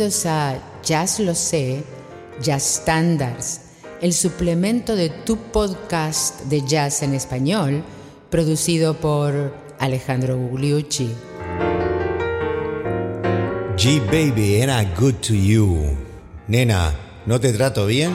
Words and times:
Bienvenidos 0.00 0.24
a 0.24 0.58
Jazz 0.82 1.20
Lo 1.20 1.34
Sé, 1.34 1.84
Jazz 2.40 2.80
Standards, 2.80 3.60
el 4.00 4.14
suplemento 4.14 4.96
de 4.96 5.10
tu 5.10 5.36
podcast 5.36 6.40
de 6.44 6.62
jazz 6.66 7.02
en 7.02 7.12
español, 7.12 7.84
producido 8.30 8.94
por 8.94 9.54
Alejandro 9.78 10.38
Gugliucci. 10.38 11.10
G 13.76 14.00
Baby, 14.06 14.62
and 14.62 14.70
I 14.70 14.90
good 14.98 15.16
to 15.16 15.34
you. 15.34 15.94
Nena, 16.48 16.94
¿no 17.26 17.38
te 17.38 17.52
trato 17.52 17.84
bien? 17.84 18.12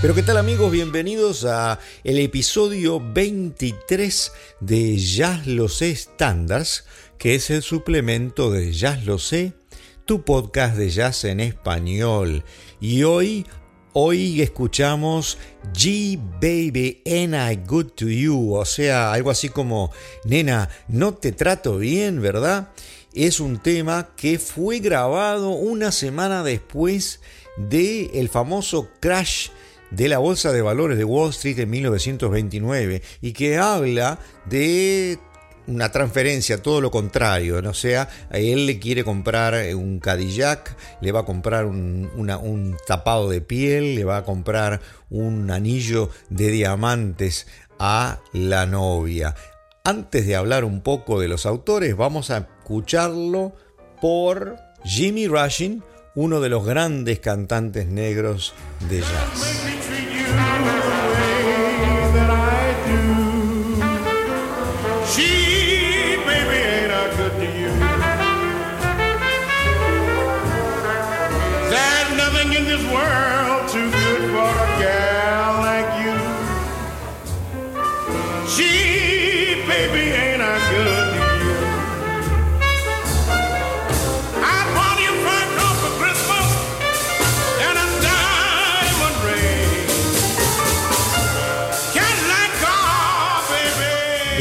Pero 0.00 0.14
qué 0.14 0.22
tal 0.22 0.38
amigos, 0.38 0.72
bienvenidos 0.72 1.44
a 1.44 1.78
el 2.04 2.18
episodio 2.20 3.02
23 3.12 4.32
de 4.60 4.96
Jazz 4.96 5.46
Lo 5.46 5.68
Sé 5.68 5.94
Standards, 5.94 6.84
que 7.18 7.34
es 7.34 7.50
el 7.50 7.60
suplemento 7.60 8.50
de 8.50 8.72
Jazz 8.72 9.04
Lo 9.04 9.18
Sé, 9.18 9.52
tu 10.06 10.24
podcast 10.24 10.76
de 10.76 10.88
jazz 10.88 11.24
en 11.24 11.40
español. 11.40 12.44
Y 12.80 13.02
hoy, 13.02 13.44
hoy 13.92 14.40
escuchamos 14.40 15.36
G 15.74 16.18
Baby 16.40 17.02
and 17.04 17.34
I 17.34 17.62
Good 17.66 17.90
to 17.96 18.08
You, 18.08 18.54
o 18.54 18.64
sea, 18.64 19.12
algo 19.12 19.30
así 19.30 19.50
como, 19.50 19.92
nena, 20.24 20.70
no 20.88 21.12
te 21.12 21.32
trato 21.32 21.76
bien, 21.76 22.22
¿verdad? 22.22 22.70
Es 23.12 23.38
un 23.38 23.58
tema 23.58 24.08
que 24.16 24.38
fue 24.38 24.78
grabado 24.78 25.50
una 25.50 25.92
semana 25.92 26.42
después 26.42 27.20
de 27.58 28.06
el 28.14 28.30
famoso 28.30 28.88
crash 28.98 29.50
de 29.90 30.08
la 30.08 30.18
Bolsa 30.18 30.52
de 30.52 30.62
Valores 30.62 30.98
de 30.98 31.04
Wall 31.04 31.30
Street 31.30 31.58
en 31.58 31.70
1929 31.70 33.02
y 33.20 33.32
que 33.32 33.58
habla 33.58 34.18
de 34.46 35.18
una 35.66 35.92
transferencia, 35.92 36.62
todo 36.62 36.80
lo 36.80 36.90
contrario, 36.90 37.62
¿no? 37.62 37.70
o 37.70 37.74
sea, 37.74 38.08
él 38.32 38.66
le 38.66 38.78
quiere 38.78 39.04
comprar 39.04 39.54
un 39.74 40.00
Cadillac, 40.00 40.76
le 41.00 41.12
va 41.12 41.20
a 41.20 41.24
comprar 41.24 41.66
un, 41.66 42.10
un, 42.16 42.76
tapado 42.86 43.30
de 43.30 43.40
piel, 43.40 43.94
le 43.94 44.04
va 44.04 44.18
a 44.18 44.24
comprar 44.24 44.80
un 45.10 45.50
anillo 45.50 46.10
de 46.28 46.50
diamantes 46.50 47.46
a 47.78 48.20
la 48.32 48.66
novia. 48.66 49.34
Antes 49.84 50.26
de 50.26 50.36
hablar 50.36 50.64
un 50.64 50.82
poco 50.82 51.20
de 51.20 51.28
los 51.28 51.46
autores, 51.46 51.96
vamos 51.96 52.30
a 52.30 52.38
escucharlo 52.38 53.54
por 54.00 54.56
Jimmy 54.84 55.26
Rushing, 55.28 55.82
uno 56.14 56.40
de 56.40 56.48
los 56.48 56.64
grandes 56.64 57.20
cantantes 57.20 57.86
negros 57.86 58.54
de 58.88 59.00
jazz. 59.00 59.89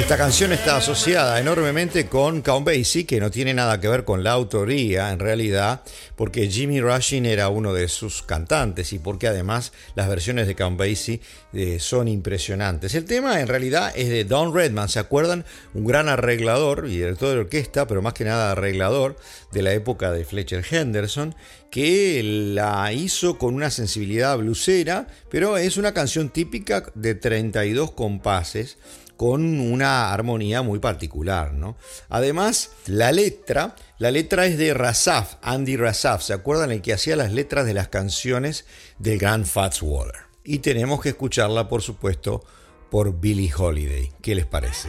Esta 0.10 0.18
canción 0.18 0.52
está 0.52 0.78
asociada 0.78 1.40
enormemente 1.40 2.08
con 2.08 2.42
Count 2.42 2.66
Basie, 2.66 3.06
que 3.06 3.20
no 3.20 3.30
tiene 3.30 3.54
nada 3.54 3.80
que 3.80 3.88
ver 3.88 4.06
con 4.06 4.24
la 4.24 4.32
autoría 4.32 5.12
en 5.12 5.20
realidad, 5.20 5.84
porque 6.16 6.50
Jimmy 6.50 6.82
Rushing 6.82 7.28
era 7.28 7.50
uno 7.50 7.76
de 7.76 7.88
sus 7.88 8.24
cantantes 8.24 8.92
y 8.92 8.98
porque 8.98 9.28
además 9.28 9.72
las 9.94 10.10
versiones 10.10 10.48
de 10.48 10.56
Count 10.56 10.80
Basie 10.80 11.22
eh, 11.54 11.78
son 11.80 12.08
impresionantes. 12.08 12.96
El 12.96 13.06
tema 13.06 13.40
en 13.40 13.48
realidad 13.48 13.94
es 13.96 14.10
de 14.10 14.24
Don 14.24 14.52
Redman, 14.52 14.90
¿se 14.90 14.98
acuerdan? 14.98 15.46
Un 15.76 15.86
gran 15.86 16.10
arreglador 16.10 16.88
y 16.88 16.94
director 16.94 17.30
de 17.30 17.42
orquesta, 17.42 17.86
pero 17.86 18.02
más 18.02 18.16
que 18.16 18.26
nada 18.26 18.54
arreglador 18.54 19.16
de 19.52 19.62
la 19.62 19.74
época 19.74 20.12
de 20.12 20.26
Fletcher 20.26 20.66
Henderson, 20.68 21.36
que 21.70 22.24
la 22.24 22.92
hizo 22.94 23.38
con 23.38 23.54
una 23.54 23.70
sensibilidad 23.70 24.36
blusera, 24.40 25.06
pero 25.30 25.58
es 25.58 25.78
una 25.78 25.94
canción 25.94 26.32
típica 26.32 26.84
de 26.96 27.14
32 27.14 27.92
compases 27.92 28.80
con 29.20 29.60
una 29.60 30.14
armonía 30.14 30.62
muy 30.62 30.80
particular. 30.80 31.54
¿no? 31.54 31.76
Además, 32.08 32.72
la 32.86 33.12
letra, 33.12 33.76
la 33.98 34.12
letra 34.12 34.46
es 34.46 34.58
de 34.58 34.74
Rasaf, 34.74 35.36
Andy 35.42 35.76
Rasaf, 35.76 36.24
¿se 36.24 36.32
acuerdan 36.32 36.72
el 36.72 36.82
que 36.82 36.94
hacía 36.94 37.18
las 37.18 37.34
letras 37.34 37.66
de 37.66 37.74
las 37.74 37.90
canciones 37.90 38.64
del 38.98 39.18
gran 39.18 39.46
Fats 39.46 39.82
Waller? 39.82 40.22
Y 40.46 40.60
tenemos 40.60 41.02
que 41.02 41.10
escucharla, 41.10 41.68
por 41.68 41.82
supuesto, 41.82 42.46
por 42.90 43.20
Billie 43.20 43.52
Holiday. 43.54 44.10
¿Qué 44.22 44.36
les 44.36 44.46
parece? 44.46 44.88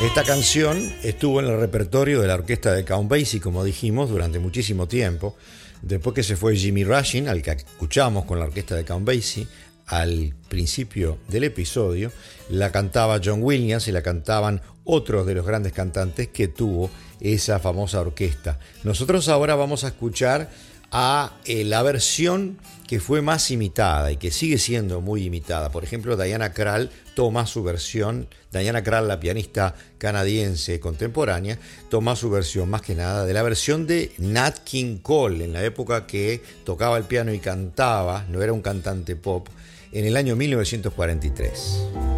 Esta 0.00 0.22
canción 0.22 0.92
estuvo 1.02 1.40
en 1.40 1.46
el 1.46 1.58
repertorio 1.58 2.20
de 2.20 2.28
la 2.28 2.34
orquesta 2.34 2.72
de 2.72 2.84
Count 2.84 3.10
Basie, 3.10 3.40
como 3.40 3.64
dijimos, 3.64 4.08
durante 4.08 4.38
muchísimo 4.38 4.86
tiempo. 4.86 5.34
Después 5.82 6.14
que 6.14 6.22
se 6.22 6.36
fue 6.36 6.54
Jimmy 6.54 6.84
Rushing, 6.84 7.26
al 7.26 7.42
que 7.42 7.50
escuchamos 7.50 8.24
con 8.24 8.38
la 8.38 8.44
orquesta 8.44 8.76
de 8.76 8.84
Count 8.84 9.04
Basie, 9.04 9.48
al 9.86 10.34
principio 10.48 11.18
del 11.26 11.42
episodio, 11.42 12.12
la 12.48 12.70
cantaba 12.70 13.20
John 13.22 13.42
Williams 13.42 13.88
y 13.88 13.92
la 13.92 14.02
cantaban 14.02 14.62
otros 14.84 15.26
de 15.26 15.34
los 15.34 15.44
grandes 15.44 15.72
cantantes 15.72 16.28
que 16.28 16.46
tuvo 16.46 16.90
esa 17.18 17.58
famosa 17.58 18.00
orquesta. 18.00 18.60
Nosotros 18.84 19.28
ahora 19.28 19.56
vamos 19.56 19.82
a 19.82 19.88
escuchar 19.88 20.48
a 20.90 21.32
eh, 21.44 21.64
la 21.64 21.82
versión 21.82 22.58
que 22.86 23.00
fue 23.00 23.20
más 23.20 23.50
imitada 23.50 24.10
y 24.10 24.16
que 24.16 24.30
sigue 24.30 24.56
siendo 24.56 25.02
muy 25.02 25.24
imitada. 25.24 25.70
Por 25.70 25.84
ejemplo, 25.84 26.16
Diana 26.16 26.54
Krall 26.54 26.90
toma 27.14 27.46
su 27.46 27.62
versión, 27.62 28.28
Diana 28.50 28.82
Krall, 28.82 29.06
la 29.06 29.20
pianista 29.20 29.74
canadiense 29.98 30.80
contemporánea, 30.80 31.58
toma 31.90 32.16
su 32.16 32.30
versión 32.30 32.70
más 32.70 32.80
que 32.80 32.94
nada 32.94 33.26
de 33.26 33.34
la 33.34 33.42
versión 33.42 33.86
de 33.86 34.12
Nat 34.16 34.60
King 34.64 34.98
Cole, 34.98 35.44
en 35.44 35.52
la 35.52 35.62
época 35.62 36.06
que 36.06 36.42
tocaba 36.64 36.96
el 36.96 37.04
piano 37.04 37.34
y 37.34 37.40
cantaba, 37.40 38.24
no 38.30 38.42
era 38.42 38.54
un 38.54 38.62
cantante 38.62 39.16
pop, 39.16 39.48
en 39.92 40.06
el 40.06 40.16
año 40.16 40.34
1943. 40.36 42.17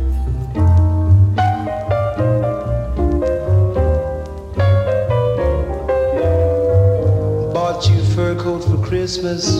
Christmas, 9.00 9.56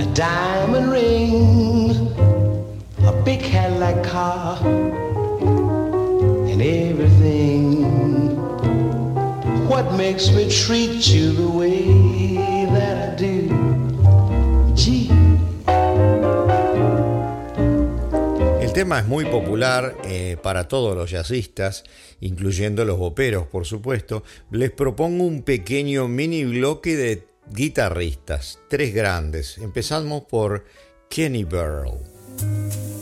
a 0.00 0.06
diamond 0.14 0.90
ring, 0.90 1.90
a 3.04 3.12
big 3.26 3.40
Cadillac 3.40 4.02
car, 4.02 4.56
and 6.48 6.62
everything. 6.62 7.84
What 9.68 9.92
makes 9.98 10.30
me 10.30 10.48
treat 10.48 11.08
you 11.08 11.32
the 11.32 11.46
way 11.46 12.36
that 12.72 13.12
I 13.12 13.16
do? 13.16 13.68
El 18.62 18.72
tema 18.72 19.00
es 19.00 19.06
muy 19.08 19.24
popular 19.26 19.94
eh, 20.04 20.36
para 20.42 20.68
todos 20.68 20.96
los 20.96 21.10
jazzistas, 21.10 21.84
incluyendo 22.20 22.84
los 22.84 22.96
boperos, 22.96 23.46
por 23.46 23.66
supuesto. 23.66 24.22
Les 24.52 24.70
propongo 24.70 25.24
un 25.24 25.42
pequeño 25.42 26.06
mini 26.06 26.44
bloque 26.44 26.96
de 26.96 27.27
guitarristas, 27.50 28.58
tres 28.68 28.94
grandes. 28.94 29.58
Empezamos 29.58 30.24
por 30.24 30.64
Kenny 31.08 31.44
Burrell. 31.44 32.97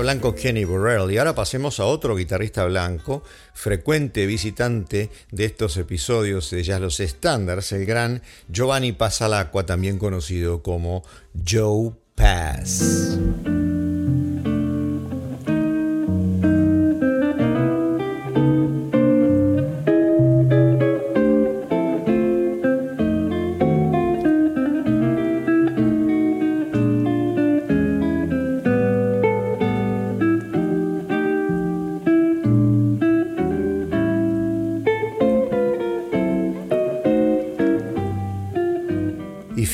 Blanco 0.00 0.34
Kenny 0.34 0.64
Burrell. 0.64 1.10
Y 1.10 1.18
ahora 1.18 1.34
pasemos 1.34 1.80
a 1.80 1.84
otro 1.84 2.16
guitarrista 2.16 2.64
blanco, 2.64 3.22
frecuente 3.52 4.26
visitante 4.26 5.10
de 5.30 5.44
estos 5.44 5.76
episodios 5.76 6.50
de 6.50 6.62
Jazz 6.62 6.80
Los 6.80 7.00
Standards, 7.00 7.72
el 7.72 7.86
gran 7.86 8.22
Giovanni 8.48 8.92
Pasalacqua, 8.92 9.66
también 9.66 9.98
conocido 9.98 10.62
como 10.62 11.02
Joe 11.46 11.92
Pass. 12.14 13.18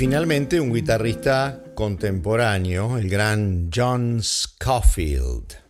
Finalmente 0.08 0.58
un 0.58 0.72
guitarrista 0.72 1.62
contemporáneo, 1.75 2.96
el 2.96 3.10
gran 3.10 3.69
John 3.70 4.22
Scofield. 4.22 5.68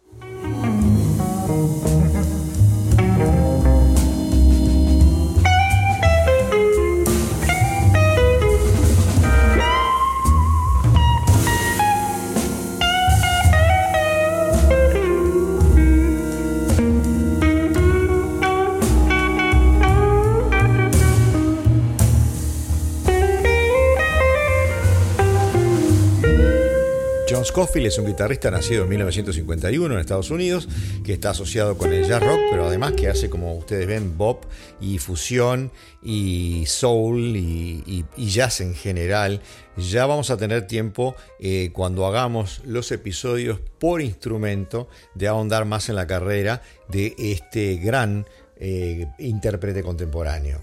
Scofield 27.49 27.87
es 27.87 27.97
un 27.99 28.05
guitarrista 28.05 28.51
nacido 28.51 28.83
en 28.83 28.91
1951 28.91 29.95
en 29.95 30.01
Estados 30.01 30.31
Unidos, 30.31 30.69
que 31.03 31.15
está 31.15 31.31
asociado 31.31 31.79
con 31.79 31.95
el 31.95 32.07
jazz 32.07 32.23
rock, 32.23 32.39
pero 32.51 32.67
además 32.67 32.93
que 32.93 33.09
hace, 33.09 33.31
como 33.31 33.57
ustedes 33.57 33.87
ven, 33.87 34.19
bop 34.19 34.45
y 34.83 34.99
fusión 34.99 35.73
y 36.03 36.65
soul 36.67 37.37
y, 37.37 38.05
jazz 38.19 38.61
en 38.61 38.75
general. 38.75 39.41
Ya 39.79 40.05
vamos 40.05 40.29
a 40.29 40.37
tener 40.37 40.67
tiempo 40.67 41.17
eh, 41.41 41.71
cuando 41.73 42.07
hagamos 42.07 42.61
los 42.67 42.93
episodios 42.93 43.61
por 43.79 44.03
instrumento 44.03 44.87
de 45.15 45.29
ahondar 45.29 45.65
más 45.65 45.89
en 45.89 45.97
la 45.97 46.07
carrera 46.07 46.61
de 46.89 47.15
este 47.19 47.77
gran 47.77 48.27
eh, 48.57 49.07
intérprete 49.19 49.83
contemporáneo. 49.83 50.61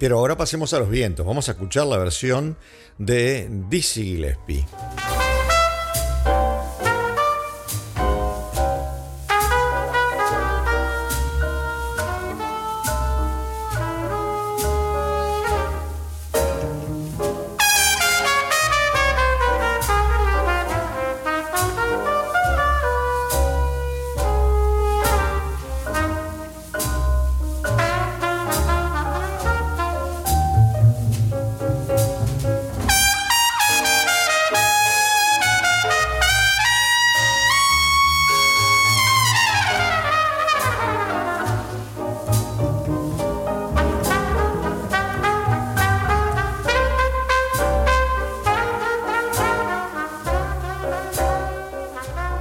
Pero 0.00 0.18
ahora 0.18 0.34
pasemos 0.34 0.72
a 0.72 0.78
los 0.78 0.88
vientos. 0.88 1.26
Vamos 1.26 1.50
a 1.50 1.52
escuchar 1.52 1.86
la 1.86 1.98
versión 1.98 2.56
de 2.96 3.48
Dizzy 3.68 4.02
Gillespie. 4.02 4.64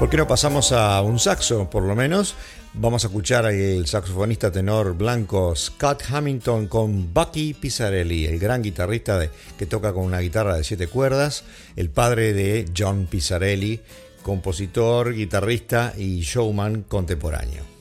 ¿Por 0.09 0.17
qué 0.17 0.25
pasamos 0.25 0.71
a 0.71 1.00
un 1.03 1.19
saxo, 1.19 1.69
por 1.69 1.83
lo 1.83 1.95
menos? 1.95 2.33
Vamos 2.73 3.03
a 3.03 3.07
escuchar 3.09 3.45
al 3.45 3.85
saxofonista 3.85 4.51
tenor 4.51 4.97
blanco 4.97 5.56
Scott 5.56 6.01
Hamilton 6.09 6.65
con 6.67 7.13
Bucky 7.13 7.53
Pizzarelli, 7.53 8.25
el 8.25 8.39
gran 8.39 8.63
guitarrista 8.63 9.29
que 9.56 9.67
toca 9.67 9.94
con 9.94 10.06
una 10.06 10.17
guitarra 10.17 10.56
de 10.56 10.63
siete 10.63 10.88
cuerdas, 10.88 11.44
el 11.75 11.91
padre 11.91 12.33
de 12.33 12.65
John 12.75 13.06
Pizzarelli, 13.06 13.81
compositor, 14.23 15.13
guitarrista 15.13 15.94
y 15.95 16.21
showman 16.21 16.81
contemporáneo. 16.88 17.78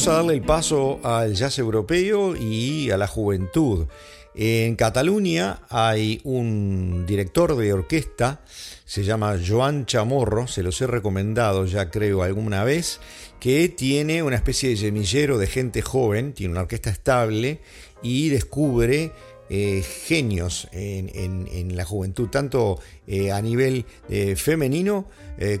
Vamos 0.00 0.14
a 0.14 0.22
darle 0.22 0.32
el 0.32 0.42
paso 0.42 0.98
al 1.02 1.34
jazz 1.34 1.58
europeo 1.58 2.34
y 2.34 2.90
a 2.90 2.96
la 2.96 3.06
juventud. 3.06 3.86
En 4.34 4.74
Cataluña 4.74 5.60
hay 5.68 6.22
un 6.24 7.04
director 7.06 7.54
de 7.54 7.74
orquesta, 7.74 8.40
se 8.86 9.04
llama 9.04 9.36
Joan 9.46 9.84
Chamorro, 9.84 10.46
se 10.46 10.62
los 10.62 10.80
he 10.80 10.86
recomendado 10.86 11.66
ya 11.66 11.90
creo 11.90 12.22
alguna 12.22 12.64
vez, 12.64 12.98
que 13.40 13.68
tiene 13.68 14.22
una 14.22 14.36
especie 14.36 14.70
de 14.70 14.78
semillero 14.78 15.36
de 15.36 15.46
gente 15.46 15.82
joven, 15.82 16.32
tiene 16.32 16.52
una 16.52 16.62
orquesta 16.62 16.88
estable 16.88 17.60
y 18.02 18.30
descubre 18.30 19.12
eh, 19.52 19.82
genios 19.82 20.68
en, 20.70 21.76
la 21.76 21.84
juventud, 21.84 22.28
tanto 22.28 22.78
eh, 23.08 23.32
a 23.32 23.42
nivel 23.42 23.84
eh, 24.08 24.36
femenino 24.36 25.08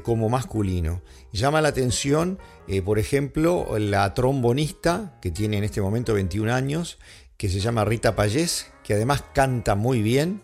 como 0.02 0.28
masculino. 0.28 1.00
Llama 1.32 1.62
la 1.62 1.70
atención, 1.70 2.38
por 2.84 2.98
ejemplo, 2.98 3.78
la 3.78 4.12
trombonista, 4.12 5.18
que 5.22 5.30
tiene 5.30 5.56
en 5.56 5.64
este 5.64 5.80
momento 5.80 6.12
21 6.12 6.52
años, 6.52 6.98
que 7.38 7.48
se 7.48 7.60
llama 7.60 7.86
Rita 7.86 8.14
Payés, 8.14 8.66
que 8.84 8.92
además 8.92 9.24
canta 9.32 9.74
muy 9.74 10.02
bien. 10.02 10.42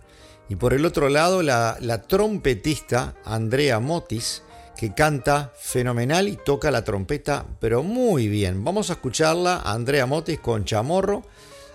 Y 0.48 0.56
por 0.56 0.72
el 0.72 0.86
otro 0.86 1.10
lado, 1.10 1.42
la, 1.42 1.76
la 1.82 2.02
trompetista 2.02 3.14
Andrea 3.26 3.78
Motis, 3.78 4.42
que 4.76 4.94
canta 4.94 5.52
fenomenal 5.58 6.28
y 6.28 6.36
toca 6.36 6.70
la 6.70 6.82
trompeta, 6.82 7.44
pero 7.60 7.82
muy 7.82 8.28
bien. 8.28 8.64
Vamos 8.64 8.88
a 8.88 8.94
escucharla, 8.94 9.60
Andrea 9.66 10.06
Motis 10.06 10.40
con 10.40 10.64
Chamorro 10.64 11.24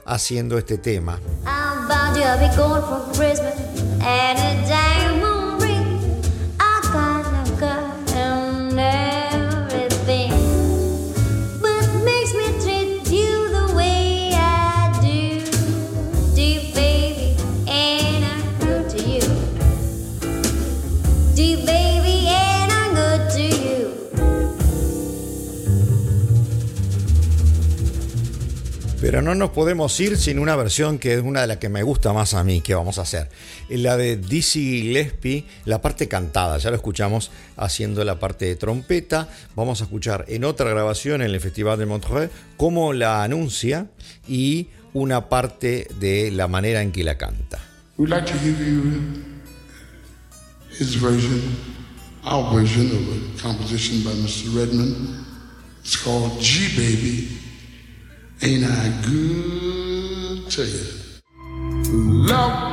haciendo 0.05 0.58
este 0.58 0.77
tema. 0.77 1.20
Pero 29.01 29.24
no 29.24 29.34
nos 29.34 29.50
podemos 29.50 30.00
ir 30.00 30.15
sin 30.15 30.38
una 30.38 30.55
versión 30.55 31.00
que 31.00 31.15
es 31.15 31.24
una 31.24 31.41
de 31.41 31.48
las 31.48 31.58
que 31.58 31.70
me 31.70 31.81
gusta 31.81 32.13
más 32.13 32.36
a 32.36 32.43
mí, 32.43 32.62
que 32.62 32.75
vamos 32.75 33.00
a 33.00 33.01
hacer. 33.01 33.29
La 33.67 33.98
de 33.98 34.15
Dizzy 34.15 34.84
Gillespie, 34.84 35.46
la 35.65 35.81
parte 35.81 36.08
cantada, 36.08 36.60
ya 36.60 36.70
lo 36.70 36.75
escuchamos 36.75 37.31
haciendo 37.58 38.05
la 38.05 38.20
parte 38.20 38.46
de 38.46 38.55
trompeta. 38.55 39.27
Vamos 39.55 39.81
a 39.81 39.86
escuchar 39.86 40.25
en 40.27 40.43
otra 40.43 40.70
grabación 40.70 41.24
en 41.24 41.31
el 41.31 41.39
Festival 41.39 41.79
de 41.79 41.88
Montreux 41.88 42.31
cómo 42.58 42.93
la 42.93 43.24
anuncia 43.24 43.88
y 44.27 44.67
una 44.93 45.29
parte 45.29 45.88
de 46.00 46.29
la 46.29 46.48
manera 46.48 46.84
en 46.84 46.91
que 46.91 47.03
la 47.03 47.17
canta. 47.17 47.60
Our 52.24 52.53
version 52.53 52.86
of 52.91 53.01
a 53.01 53.41
composition 53.41 54.03
by 54.03 54.13
Mr. 54.13 54.55
Redmond. 54.55 55.25
It's 55.84 55.98
called 55.98 56.39
G 56.39 56.70
Baby. 56.77 57.41
Ain't 58.44 58.64
I 58.66 58.90
good 59.06 60.50
to 60.50 60.66
you? 60.66 60.86
Love 62.26 62.71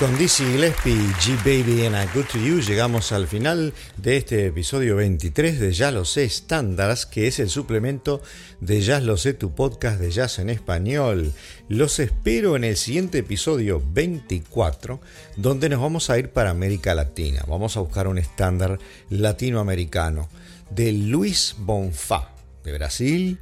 con 0.00 0.16
Dizzy 0.16 0.44
Gillespie 0.44 0.94
y 0.94 1.12
G 1.20 1.36
Baby 1.44 1.84
and 1.84 1.94
I 1.94 2.08
Good 2.14 2.24
to 2.32 2.38
You 2.38 2.60
llegamos 2.60 3.12
al 3.12 3.28
final 3.28 3.74
de 3.98 4.16
este 4.16 4.46
episodio 4.46 4.96
23 4.96 5.60
de 5.60 5.72
Ya 5.74 5.90
lo 5.90 6.06
sé 6.06 6.26
Standards, 6.26 7.04
que 7.04 7.26
es 7.26 7.38
el 7.38 7.50
suplemento 7.50 8.22
de 8.60 8.80
Ya 8.80 8.98
lo 9.00 9.18
sé, 9.18 9.34
tu 9.34 9.54
podcast 9.54 10.00
de 10.00 10.10
jazz 10.10 10.38
en 10.38 10.48
español. 10.48 11.34
Los 11.68 11.98
espero 11.98 12.56
en 12.56 12.64
el 12.64 12.78
siguiente 12.78 13.18
episodio 13.18 13.82
24, 13.92 15.02
donde 15.36 15.68
nos 15.68 15.82
vamos 15.82 16.08
a 16.08 16.18
ir 16.18 16.30
para 16.30 16.48
América 16.48 16.94
Latina. 16.94 17.44
Vamos 17.46 17.76
a 17.76 17.80
buscar 17.80 18.08
un 18.08 18.16
estándar 18.16 18.78
latinoamericano 19.10 20.30
de 20.70 20.92
Luis 20.92 21.56
Bonfá, 21.58 22.30
de 22.64 22.72
Brasil, 22.72 23.38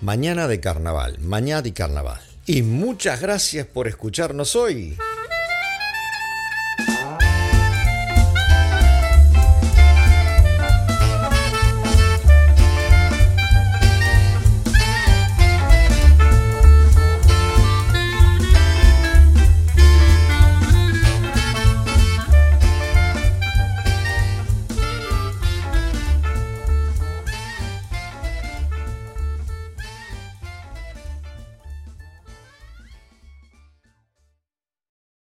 Mañana 0.00 0.48
de 0.48 0.58
Carnaval, 0.58 1.20
Mañana 1.20 1.62
de 1.62 1.72
Carnaval. 1.72 2.20
Y 2.44 2.62
muchas 2.62 3.20
gracias 3.20 3.68
por 3.68 3.86
escucharnos 3.86 4.56
hoy. 4.56 4.96